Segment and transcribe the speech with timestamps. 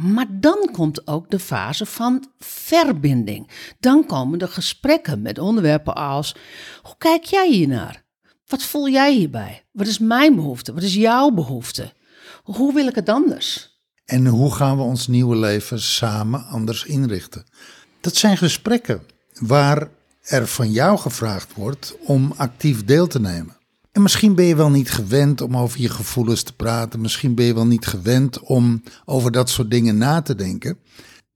[0.00, 3.50] Maar dan komt ook de fase van verbinding.
[3.80, 6.36] Dan komen de gesprekken met onderwerpen als:
[6.82, 8.04] hoe kijk jij hiernaar?
[8.46, 9.64] Wat voel jij hierbij?
[9.72, 10.72] Wat is mijn behoefte?
[10.72, 11.92] Wat is jouw behoefte?
[12.42, 13.78] Hoe wil ik het anders?
[14.04, 17.44] En hoe gaan we ons nieuwe leven samen anders inrichten?
[18.00, 19.02] Dat zijn gesprekken
[19.40, 19.88] waar
[20.22, 23.59] er van jou gevraagd wordt om actief deel te nemen.
[23.92, 27.00] En misschien ben je wel niet gewend om over je gevoelens te praten.
[27.00, 30.78] Misschien ben je wel niet gewend om over dat soort dingen na te denken.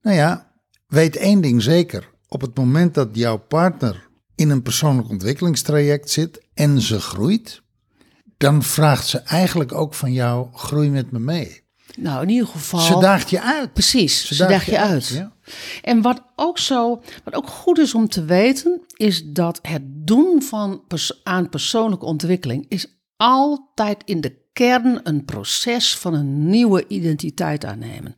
[0.01, 0.51] Nou ja,
[0.87, 2.09] weet één ding zeker.
[2.27, 7.61] Op het moment dat jouw partner in een persoonlijk ontwikkelingstraject zit en ze groeit,
[8.37, 11.64] dan vraagt ze eigenlijk ook van jou: groei met me mee.
[11.97, 12.79] Nou, in ieder geval.
[12.79, 13.73] Ze daagt je uit.
[13.73, 15.07] Precies, ze, daagt je uit.
[15.07, 15.31] Ja.
[15.81, 20.41] En wat ook zo, wat ook goed is om te weten, is dat het doen
[20.41, 26.87] van pers aan persoonlijke ontwikkeling is altijd in de kern een proces van een nieuwe
[26.87, 28.15] identiteit aannemen.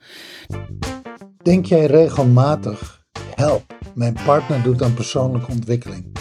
[1.44, 6.16] Denk jij regelmatig, help, mijn partner doet aan persoonlijke ontwikkeling.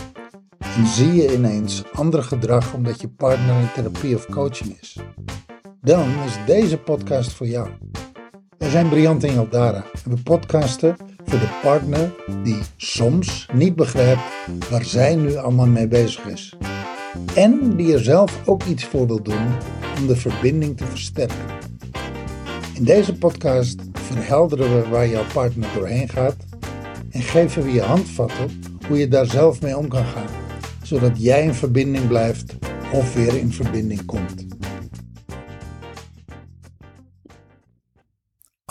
[0.58, 4.96] En zie je ineens ander gedrag omdat je partner in therapie of coaching is?
[5.86, 7.68] Dan is deze podcast voor jou.
[8.58, 14.20] Wij zijn Briant en Jaldara en we podcasten voor de partner die soms niet begrijpt
[14.70, 16.56] waar zij nu allemaal mee bezig is.
[17.34, 19.46] En die er zelf ook iets voor wil doen
[19.98, 21.44] om de verbinding te versterken.
[22.74, 26.36] In deze podcast verhelderen we waar jouw partner doorheen gaat
[27.10, 30.28] en geven we je handvatten hoe je daar zelf mee om kan gaan,
[30.82, 32.54] zodat jij in verbinding blijft
[32.92, 34.55] of weer in verbinding komt.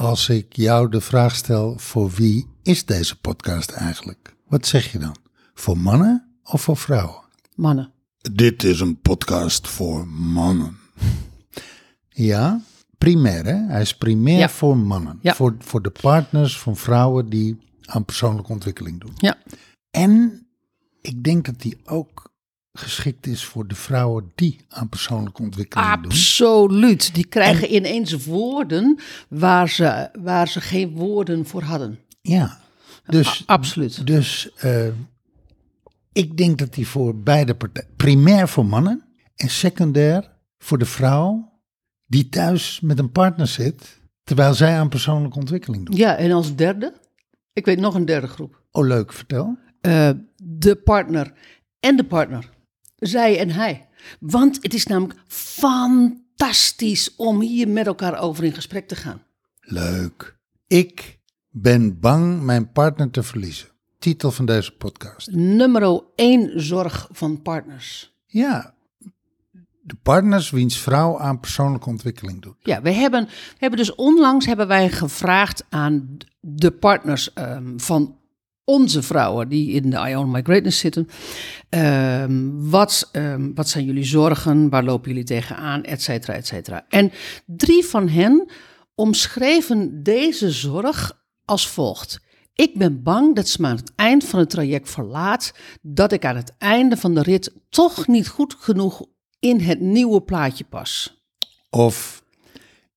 [0.01, 4.35] Als ik jou de vraag stel: voor wie is deze podcast eigenlijk?
[4.47, 5.15] Wat zeg je dan?
[5.53, 7.21] Voor mannen of voor vrouwen?
[7.55, 7.91] Mannen.
[8.33, 10.77] Dit is een podcast voor mannen.
[12.17, 12.61] Ja,
[12.97, 13.65] primair hè?
[13.67, 14.49] Hij is primair Ja.
[14.49, 15.19] voor mannen.
[15.21, 15.35] Ja.
[15.35, 19.13] Voor, voor de partners van vrouwen die aan persoonlijke ontwikkeling doen.
[19.15, 19.37] Ja.
[19.91, 20.45] En
[21.01, 22.33] ik denk dat die ook
[22.77, 26.11] geschikt is voor de vrouwen die aan persoonlijke ontwikkeling doen.
[26.11, 27.13] Absoluut.
[27.13, 31.99] Die krijgen ineens woorden waar ze, waar ze geen woorden voor hadden.
[32.21, 32.59] Ja,
[33.05, 34.07] dus, Absoluut.
[34.07, 34.87] dus eh,
[36.13, 39.03] ik denk dat die voor beide partijen, primair voor mannen
[39.35, 41.53] en secundair voor de vrouw
[42.05, 45.97] die thuis met een partner zit, terwijl zij aan persoonlijke ontwikkeling doet.
[45.97, 46.93] Ja, en als derde,
[47.53, 48.61] ik weet nog een derde groep.
[48.71, 49.57] Oh, leuk, vertel.
[49.81, 50.09] Eh,
[50.43, 51.33] de partner
[51.79, 52.49] en de partner.
[52.95, 53.87] Zij en hij.
[54.19, 59.23] Want het is namelijk fantastisch om hier met elkaar over in gesprek te gaan.
[59.59, 60.37] Leuk.
[60.67, 61.19] Ik
[61.49, 63.67] ben bang mijn partner te verliezen.
[63.99, 65.31] Titel van deze podcast.
[65.31, 68.13] Nummer één zorg van partners.
[68.25, 68.75] Ja,
[69.85, 72.55] de partners wiens vrouw aan persoonlijke ontwikkeling doet.
[72.59, 78.17] Ja, we hebben, we hebben dus onlangs hebben wij gevraagd aan de partners ehm, van
[78.65, 81.07] onze vrouwen die in de Ion My Greatness zitten.
[81.69, 84.69] ehm, wat, ehm, wat zijn jullie zorgen?
[84.69, 85.83] Waar lopen jullie tegenaan?
[85.83, 86.85] Et cetera, et cetera.
[86.89, 87.11] En
[87.45, 88.49] drie van hen
[88.95, 92.19] omschreven deze zorg als volgt.
[92.53, 96.25] Ik ben bang dat ze me aan het eind van het traject verlaat, dat ik
[96.25, 99.05] aan het einde van de rit toch niet goed genoeg
[99.39, 101.23] in het nieuwe plaatje pas.
[101.69, 102.23] Of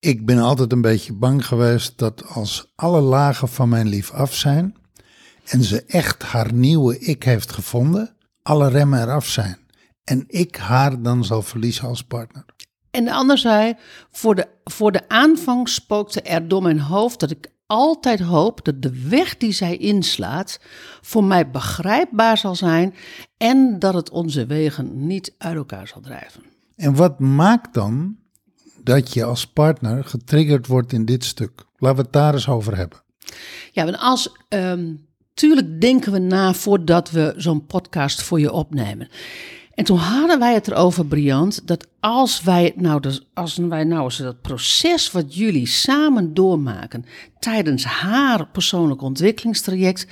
[0.01, 4.35] ik ben altijd een beetje bang geweest dat als alle lagen van mijn lief af
[4.35, 4.78] zijn
[5.49, 9.59] en ze echt haar nieuwe ik heeft gevonden, alle remmen eraf zijn.
[10.05, 12.45] En ik haar dan zal verliezen als partner.
[12.91, 13.75] En de ander zei,
[14.11, 18.83] voor de, voor de aanvang spookte er door mijn hoofd dat ik altijd hoop dat
[18.83, 20.61] de weg die zij inslaat
[21.01, 22.95] voor mij begrijpbaar zal zijn
[23.37, 26.43] en dat het onze wegen niet uit elkaar zal drijven.
[26.77, 28.17] En wat maakt dan
[28.83, 31.65] dat je als partner getriggerd wordt in dit stuk?
[31.77, 33.03] Laten we het daar eens over hebben.
[33.73, 34.95] Ja, want als, ehm,
[35.39, 39.09] tuurlijk denken we na voordat we zo'n podcast voor je opnemen.
[39.75, 44.05] En toen hadden wij het erover, Briant, dat als wij nou, dus, als wij nou
[44.05, 47.05] eens dat proces wat jullie samen doormaken
[47.39, 50.07] tijdens haar persoonlijk ontwikkelingstraject,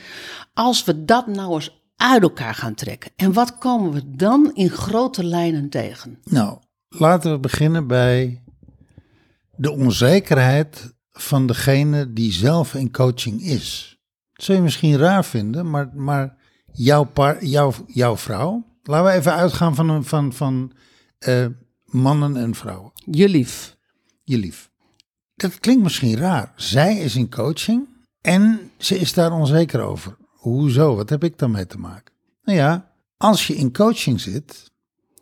[0.54, 3.10] als we dat nou eens uit elkaar gaan trekken.
[3.16, 6.18] En wat komen we dan in grote lijnen tegen?
[6.24, 6.58] Nou,
[6.88, 8.42] laten we beginnen bij
[9.56, 13.95] de onzekerheid van degene die zelf in coaching is.
[14.36, 16.36] Dat zul je misschien raar vinden, maar, maar
[16.72, 20.72] jouw, par, jouw, jouw vrouw, laten we even uitgaan van, een- van, van
[21.18, 21.46] eh,
[21.84, 23.76] mannen en vrouwen, Je lief.
[24.22, 24.70] je lief.
[25.34, 26.52] Dat klinkt misschien raar.
[26.56, 27.88] Zij is in coaching
[28.20, 30.16] en ze is daar onzeker over.
[30.30, 30.96] Hoezo?
[30.96, 32.14] Wat heb ik daarmee te maken?
[32.42, 34.70] Nou ja, als je in coaching zit,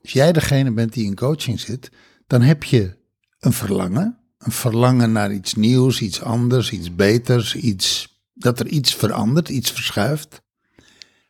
[0.02, 1.90] als jij degene bent die in coaching zit,
[2.26, 2.96] dan heb je
[3.38, 8.94] een verlangen een verlangen naar iets nieuws, iets anders, iets beters, iets, dat er iets
[8.94, 10.42] verandert, iets verschuift.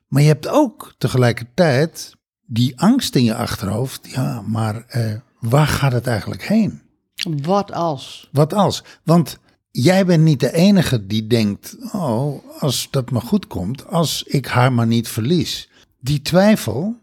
[0.08, 2.14] Maar je hebt ook tegelijkertijd
[2.46, 4.10] die angst in je achterhoofd.
[4.10, 6.82] Ja, maar eh, waar gaat het eigenlijk heen?
[7.42, 8.28] Wat als?
[8.32, 8.84] Wat als?
[9.02, 9.38] Want
[9.70, 14.46] jij bent niet de enige die denkt: oh, als dat me goed komt, als ik
[14.46, 15.70] haar maar niet verlies.
[16.00, 16.96] Die twijfel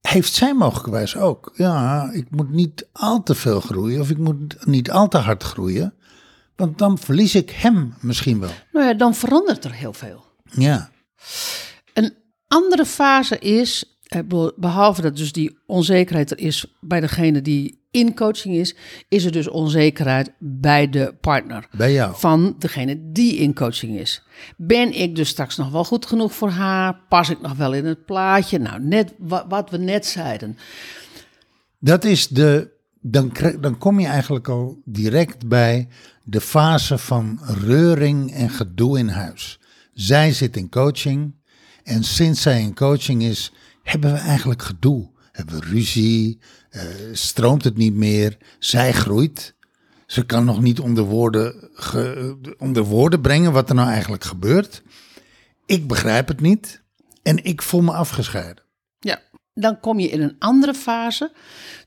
[0.00, 1.52] heeft zij mogelijkwijs ook.
[1.54, 5.42] Ja, ik moet niet al te veel groeien of ik moet niet al te hard
[5.42, 5.94] groeien,
[6.58, 8.50] want dan verlies ik hem misschien wel.
[8.72, 10.24] Nou ja, dan verandert er heel veel.
[10.50, 10.90] Ja.
[11.94, 12.14] Een
[12.48, 17.76] andere fase is, eh, be- behalve dat dus die onzekerheid er is bij degene die
[17.90, 18.76] in coaching is,
[19.08, 21.68] is er dus onzekerheid bij de partner.
[21.72, 22.14] Bij jou.
[22.16, 24.22] Van degene die in coaching is.
[24.56, 27.00] Ben ik dus straks nog wel goed genoeg voor haar?
[27.08, 28.58] Pas ik nog wel in het plaatje?
[28.58, 30.58] Nou, net wa- wat we net zeiden.
[31.78, 32.76] Dat is de.
[33.00, 35.88] Dan, dan kom je eigenlijk al direct bij
[36.30, 39.60] de fase van reuring en gedoe in huis.
[39.92, 41.34] Zij zit in coaching
[41.84, 43.52] en sinds zij in coaching is,
[43.82, 45.10] hebben we eigenlijk gedoe.
[45.32, 46.40] Hebben we ruzie,
[46.70, 46.82] eh,
[47.12, 49.54] stroomt het niet meer, zij groeit.
[50.06, 51.70] Ze kan nog niet onder woorden,
[52.58, 54.82] onder woorden brengen wat er nou eigenlijk gebeurt.
[55.66, 56.82] Ik begrijp het niet
[57.22, 58.62] en ik voel me afgescheiden.
[59.60, 61.32] Dan kom je in een andere fase.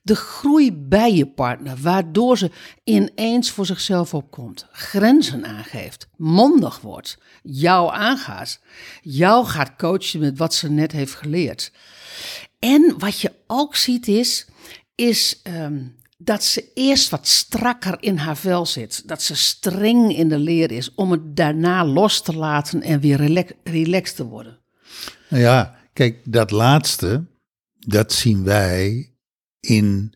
[0.01, 2.51] De groei bij je partner, waardoor ze
[2.83, 8.59] ineens voor zichzelf opkomt, grenzen aangeeft, mondig wordt, jou aangaat,
[9.01, 11.71] jou gaat coachen met wat ze net heeft geleerd.
[12.59, 14.45] En wat je ook ziet is,
[14.95, 15.83] is ehm,
[16.17, 19.07] dat ze eerst wat strakker in haar vel zit.
[19.07, 23.17] Dat ze streng in de leer is om het daarna los te laten en weer
[23.17, 24.59] relax, relaxed te worden.
[25.29, 27.25] Nou ja, kijk, dat laatste,
[27.87, 29.13] dat zien wij
[29.59, 30.13] in.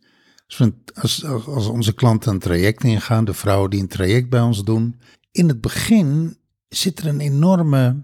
[0.94, 5.00] Als, als, onze klanten een traject ingaan, de vrouwen die een traject bij ons doen.
[5.32, 8.04] In het begin zit er een enorme.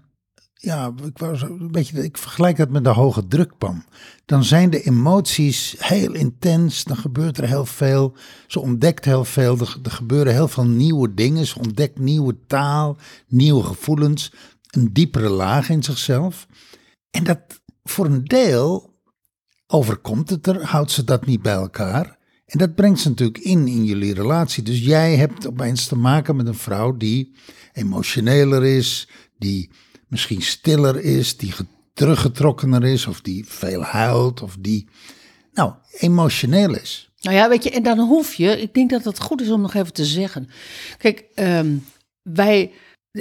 [0.54, 3.84] Ja, ik, zo een beetje, ik vergelijk dat met de hoge drukpan.
[4.26, 8.16] Dan zijn de emoties heel intens, dan gebeurt er heel veel.
[8.48, 11.46] Ze ontdekt heel veel, er, er gebeuren heel veel nieuwe dingen.
[11.46, 12.98] Ze ontdekt nieuwe taal,
[13.28, 14.34] nieuwe gevoelens,
[14.70, 16.48] een diepere laag in zichzelf.
[17.12, 17.40] En dat
[17.84, 18.91] voor een deel
[19.72, 22.18] overkomt het er, houdt ze dat niet bij elkaar.
[22.46, 24.64] En dat brengt ze natuurlijk in in jullie relatie.
[24.64, 27.32] Dus jij hebt opeens te maken met een vrouw die
[27.74, 29.08] emotioneler is,
[29.38, 29.70] die
[30.08, 34.88] misschien stiller is, die ge- teruggetrokkener is, of die veel huilt, of die,
[35.54, 37.12] nou, emotioneel is.
[37.22, 39.62] Nou ja, weet je, en dan hoef je, ik denk dat het goed is om
[39.62, 40.50] nog even te zeggen.
[40.98, 41.76] Kijk, ehm,
[42.22, 42.72] wij,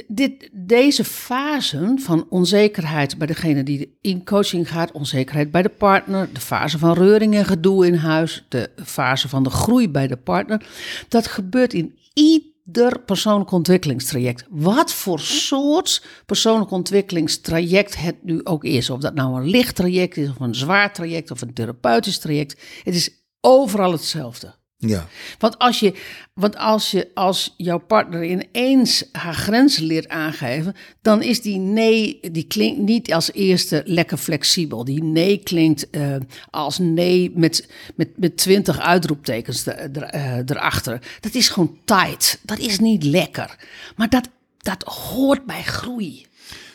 [0.08, 6.28] dit, deze fasen van onzekerheid bij degene die in coaching gaat, onzekerheid bij de partner,
[6.32, 10.16] de fase van reuring en gedoe in huis, de fase van de groei bij de
[10.16, 10.66] partner,
[11.08, 14.44] dat gebeurt in ieder persoonlijk ontwikkelingstraject.
[14.50, 18.90] Wat voor soort persoonlijk ontwikkelingstraject het nu ook is.
[18.90, 22.60] Of dat nou een licht traject is, of een zwaar traject, of een therapeutisch traject.
[22.82, 23.10] Het is
[23.40, 24.58] overal hetzelfde.
[24.82, 25.94] Ja, Want als, je,
[26.34, 32.18] want als, je, als jouw partner ineens haar grenzen leert aangeven, dan is die nee,
[32.32, 34.84] die klinkt niet als eerste lekker flexibel.
[34.84, 36.16] Die nee klinkt eh,
[36.50, 41.02] als nee met, met, met twintig uitroeptekens er, er, eh, erachter.
[41.20, 42.40] Dat is gewoon tight.
[42.42, 43.56] Dat is niet lekker.
[43.96, 44.28] Maar dat,
[44.58, 46.26] dat hoort bij groei.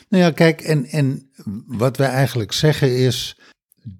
[0.08, 1.30] Nou ja, kijk, en, en
[1.66, 3.36] wat wij eigenlijk zeggen is,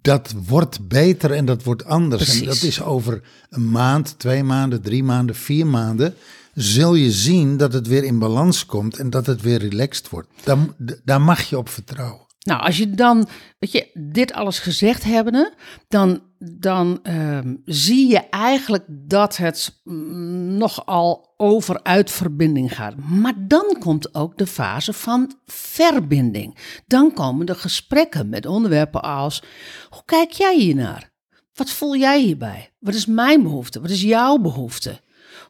[0.03, 2.41] dat wordt beter en dat wordt anders.
[2.41, 6.15] En dat is over een maand, twee maanden, drie maanden, vier maanden,
[6.55, 10.29] zul je zien dat het weer in balans komt en dat het weer relaxed wordt.
[10.45, 10.59] Daar,
[11.05, 12.26] daar mag je op vertrouwen.
[12.47, 15.55] Nou, als je dan, weet je, dit alles gezegd hebbende,
[15.89, 22.97] dan, dan ehm, zie je eigenlijk dat het mm, nogal over uitverbinding gaat.
[22.97, 26.59] Maar dan komt ook de fase van verbinding.
[26.87, 29.43] Dan komen de gesprekken met onderwerpen als,
[29.89, 31.13] hoe kijk jij hiernaar?
[31.55, 32.75] Wat voel jij hierbij?
[32.79, 33.81] Wat is mijn behoefte?
[33.81, 35.01] Wat is jouw behoefte?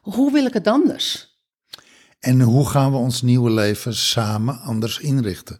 [0.01, 1.35] Hoe wil ik het anders?
[2.19, 5.59] En hoe gaan we ons nieuwe leven samen anders inrichten?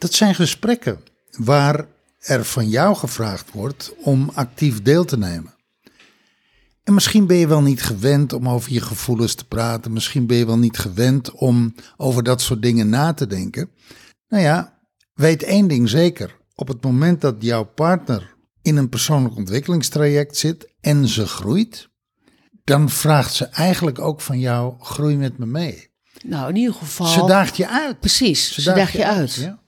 [0.00, 1.86] Dat zijn gesprekken waar
[2.18, 5.54] er van jou gevraagd wordt om actief deel te nemen.
[6.84, 9.92] En misschien ben je wel niet gewend om over je gevoelens te praten.
[9.92, 13.70] Misschien ben je wel niet gewend om over dat soort dingen na te denken.
[14.28, 14.78] Nou ja,
[15.14, 16.36] weet één ding zeker.
[16.54, 21.88] Op het moment dat jouw partner in een persoonlijk ontwikkelingstraject zit en ze groeit,
[22.64, 25.89] dan vraagt ze eigenlijk ook van jou: groei met me mee.
[26.24, 27.06] Nou, in ieder geval.
[27.06, 28.00] Ze daagt je uit.
[28.00, 29.34] Precies, ze, daag je uit.
[29.34, 29.58] Ja.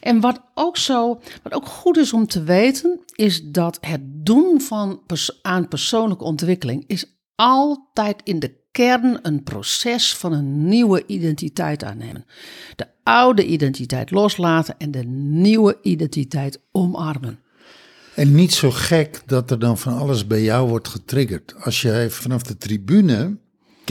[0.00, 4.60] En wat ook zo, wat ook goed is om te weten, is dat het doen
[4.60, 11.06] van pers- aan persoonlijke ontwikkeling is altijd in de kern een proces van een nieuwe
[11.06, 12.24] identiteit aannemen.
[12.76, 17.38] De oude identiteit loslaten en de nieuwe identiteit omarmen.
[18.14, 21.54] En niet zo gek dat er dan van alles bij jou wordt getriggerd.
[21.58, 23.36] Als jij vanaf de tribune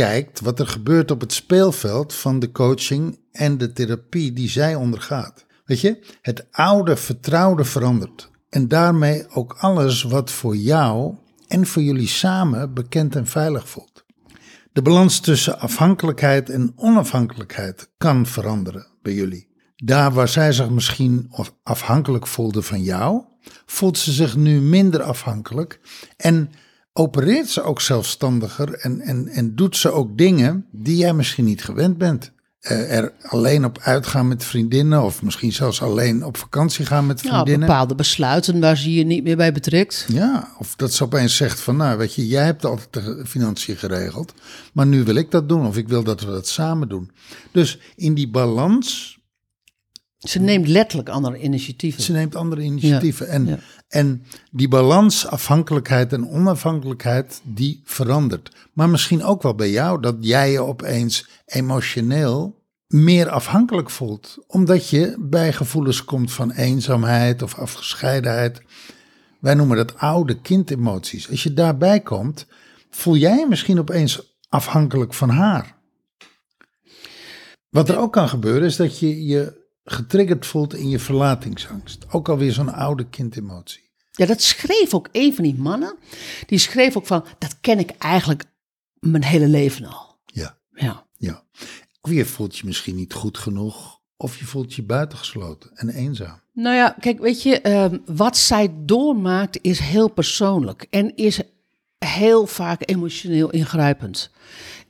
[0.02, 4.76] kijkt wat er gebeurt op het speelveld van de coaching en de therapie die zij
[4.76, 5.46] ondergaat.
[5.66, 8.30] Weet je, het oude vertrouwde verandert.
[8.50, 11.16] En daarmee ook alles wat voor jou
[11.48, 14.06] en voor jullie samen bekend en veilig voelt.
[14.72, 19.48] De balans tussen afhankelijkheid en onafhankelijkheid kan veranderen bij jullie.
[19.76, 21.32] Daar waar zij zich misschien
[21.64, 23.24] afhankelijk voelde van jou,
[23.66, 25.80] voelt ze zich nu minder afhankelijk
[26.18, 26.52] en
[26.94, 31.64] opereert ze ook zelfstandiger en, en, en doet ze ook dingen die jij misschien niet
[31.64, 32.32] gewend bent.
[32.62, 37.20] Uh, er alleen op uitgaan met vriendinnen of misschien zelfs alleen op vakantie gaan met
[37.20, 37.60] vriendinnen.
[37.60, 40.06] Ja, bepaalde besluiten waar ze je niet meer bij betrekt.
[40.08, 43.78] Ja, of dat ze opeens zegt van nou weet je, jij hebt altijd de financiën
[43.78, 44.34] geregeld,
[44.74, 47.12] maar nu wil ik dat doen of ik wil dat we dat samen doen.
[47.52, 49.20] Dus in die balans
[50.22, 52.04] ze neemt letterlijk andere initiatieven.
[52.04, 53.28] Ze neemt andere initiatieven.
[53.28, 58.52] en, en die balans, afhankelijkheid en onafhankelijkheid, die verandert.
[58.74, 64.38] Maar misschien ook wel bij jou, dat jij je opeens emotioneel meer afhankelijk voelt.
[64.48, 68.62] Omdat je bij gevoelens komt van eenzaamheid of afgescheidenheid.
[69.40, 71.30] Wij noemen dat oude kindemoties.
[71.30, 72.46] Als je daarbij komt,
[72.90, 75.80] voel jij je misschien opeens afhankelijk van haar.
[77.70, 79.61] Wat er ook kan gebeuren is dat je je
[79.92, 82.06] getriggerd voelt in je verlatingsangst.
[82.12, 83.90] Ook alweer zo'n oude kindemotie.
[84.12, 85.98] Ja, dat schreef ook een van die mannen.
[86.46, 88.44] Die schreef ook van, dat ken ik eigenlijk
[89.00, 90.20] mijn hele leven al.
[90.26, 90.58] Ja.
[90.72, 91.06] Ja.
[91.18, 91.44] ja.
[92.02, 94.00] Of je voelt je misschien niet goed genoeg.
[94.18, 96.42] Of je voelt je buitengesloten en eenzaam.
[96.54, 100.88] Nou ja, kijk, weet je, ehm, wat zij doormaakt is heel persoonlijk.
[100.90, 101.42] En is
[101.98, 104.32] heel vaak emotioneel ingrijpend.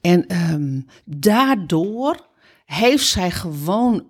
[0.01, 2.27] En ehm, daardoor
[2.65, 4.08] heeft zij gewoon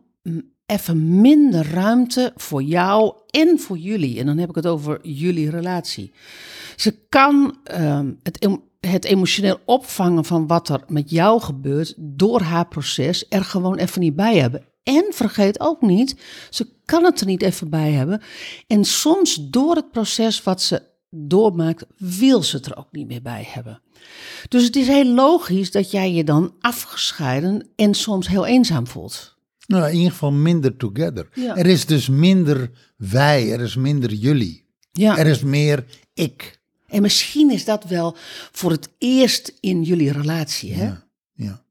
[0.72, 4.20] even minder ruimte voor jou en voor jullie.
[4.20, 6.12] En dan heb ik het over jullie relatie.
[6.76, 8.48] Ze kan um, het,
[8.80, 14.02] het emotioneel opvangen van wat er met jou gebeurt door haar proces er gewoon even
[14.02, 14.66] niet bij hebben.
[14.84, 16.16] En vergeet ook niet,
[16.50, 18.22] ze kan het er niet even bij hebben.
[18.68, 23.22] En soms door het proces wat ze doormaakt, wil ze het er ook niet meer
[23.22, 23.82] bij hebben.
[24.48, 29.40] Dus het is heel logisch dat jij je dan afgescheiden en soms heel eenzaam voelt.
[29.72, 31.30] Nou, in ieder geval minder together.
[31.56, 34.66] Er is dus minder wij, er is minder jullie.
[34.92, 35.18] Ja.
[35.18, 36.60] Er is meer ik.
[36.88, 38.16] En misschien is dat wel
[38.52, 40.86] voor het eerst in jullie relatie, hè?
[40.86, 41.64] Ja, ja.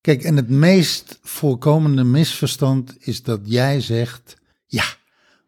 [0.00, 4.84] Kijk, en het meest voorkomende misverstand is dat jij zegt: Ja,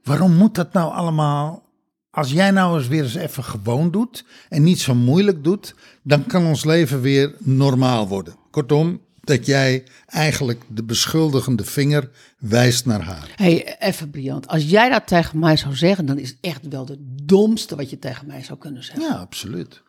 [0.02, 1.66] waarom moet dat nou allemaal?
[2.11, 6.26] Als jij nou eens weer eens even gewoon doet en niet zo moeilijk doet, dan
[6.26, 8.37] kan ons leven weer normaal worden.
[8.50, 13.33] Kortom, dat jij eigenlijk de beschuldigende vinger wijst naar haar.
[13.37, 14.49] hey, even briljant.
[14.49, 17.91] Als jij dat tegen mij zou zeggen, dan is het echt wel de domste wat
[17.91, 19.05] je tegen mij zou kunnen zeggen.
[19.05, 19.83] Ja, absoluut.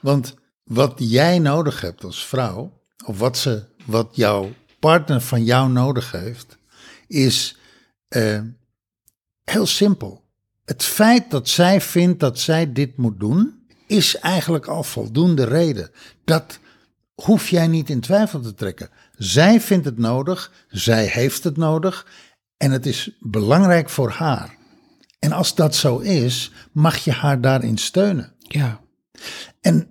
[0.00, 0.34] Want
[0.64, 6.10] wat jij nodig hebt als vrouw, of wat, ze, wat jouw partner van jou nodig
[6.10, 6.58] heeft,
[7.06, 7.56] is
[8.08, 8.40] uh,
[9.44, 10.24] heel simpel.
[10.64, 15.90] Het feit dat zij vindt dat zij dit moet doen, is eigenlijk al voldoende reden.
[16.24, 16.58] Dat
[17.14, 18.90] hoef jij niet in twijfel te trekken.
[19.16, 22.06] Zij vindt het nodig, zij heeft het nodig
[22.56, 24.56] en het is belangrijk voor haar.
[25.18, 28.32] En als dat zo is, mag je haar daarin steunen.
[28.38, 28.80] Ja.
[29.60, 29.88] En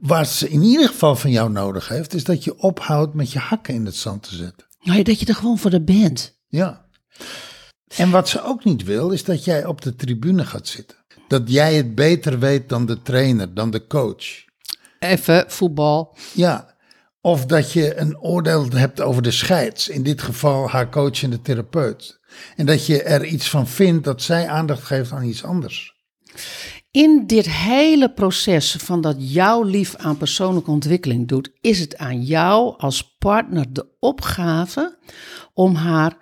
[0.00, 3.38] wat ze in ieder geval van jou nodig heeft, is dat je ophoudt met je
[3.38, 4.66] hakken in het zand te zetten.
[4.80, 6.38] Nou, dat je er gewoon voor de bent.
[6.48, 6.86] Ja.
[7.96, 10.96] En wat ze ook niet wil, is dat jij op de tribune gaat zitten.
[11.28, 14.44] Dat jij het beter weet dan de trainer, dan de coach
[15.04, 16.16] even voetbal.
[16.32, 16.74] Ja,
[17.20, 21.30] of dat je een oordeel hebt over de scheids, in dit geval haar coach en
[21.30, 22.20] de therapeut.
[22.56, 25.94] En dat je er iets van vindt dat zij aandacht geeft aan iets anders.
[26.90, 32.22] In dit hele proces van dat jouw lief aan persoonlijke ontwikkeling doet, is het aan
[32.22, 34.98] jou als partner de opgave
[35.54, 36.16] om haar,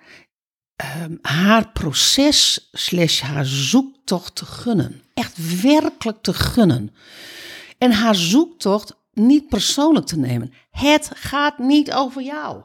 [1.03, 5.01] um, haar proces slash haar zoektocht te gunnen.
[5.13, 6.93] Echt werkelijk te gunnen
[7.83, 10.53] en haar zoektocht niet persoonlijk te nemen.
[10.71, 12.61] Het gaat niet over jou.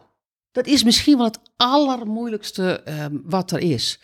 [0.52, 4.00] Dat is misschien wel het allermoeilijkste ehm, wat er is.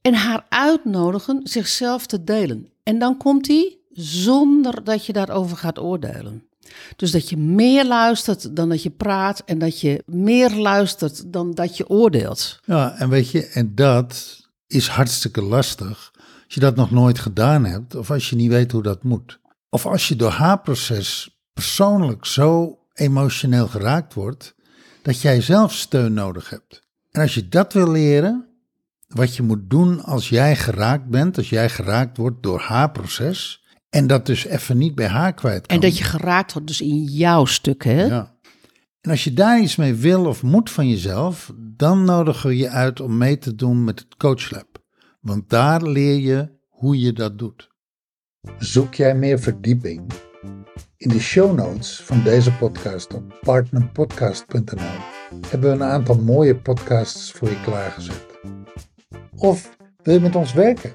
[0.00, 2.72] En haar uitnodigen zichzelf te delen.
[2.82, 6.48] En dan komt hij zonder dat je daarover gaat oordelen.
[6.96, 11.50] Dus dat je meer luistert dan dat je praat en dat je meer luistert dan
[11.54, 12.60] dat je oordeelt.
[12.64, 16.10] Ja, en weet je, en dat is hartstikke lastig
[16.44, 19.39] als je dat nog nooit gedaan hebt of als je niet weet hoe dat moet.
[19.70, 24.54] Of als je door haar proces persoonlijk zo emotioneel geraakt wordt,
[25.02, 26.82] dat jij zelf steun nodig hebt.
[27.10, 28.48] En als je dat wil leren,
[29.06, 33.64] wat je moet doen als jij geraakt bent, als jij geraakt wordt door haar proces,
[33.90, 35.76] en dat dus even niet bij haar kwijt kan.
[35.76, 38.04] En dat je geraakt wordt dus in jouw stuk, hè?
[38.04, 38.38] Ja.
[39.00, 42.68] En als je daar iets mee wil of moet van jezelf, dan nodigen we je
[42.68, 44.78] uit om mee te doen met het coachlab.
[45.20, 47.69] Want daar leer je hoe je dat doet.
[48.58, 50.12] Zoek jij meer verdieping?
[50.96, 54.98] In de show notes van deze podcast op partnerpodcast.nl
[55.48, 58.26] hebben we een aantal mooie podcasts voor je klaargezet.
[59.36, 60.94] Of wil je met ons werken?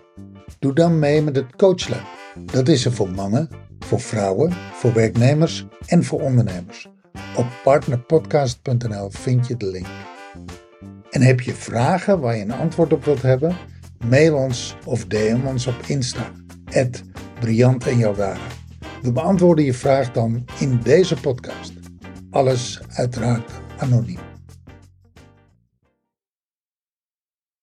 [0.60, 2.06] Doe dan mee met het Coachlab.
[2.46, 3.50] Dat is er voor mannen,
[3.80, 6.90] voor vrouwen, voor werknemers en voor ondernemers.
[7.38, 9.88] Op partnerpodcast.nl vind je de link.
[11.10, 13.56] En heb je vragen waar je een antwoord op wilt hebben?
[14.10, 16.32] Mail ons of DM ons op Insta.
[17.40, 18.38] Briant en Jouwara.
[19.02, 21.74] We beantwoorden je vraag dan in deze podcast.
[22.30, 24.35] Alles uiteraard anoniem.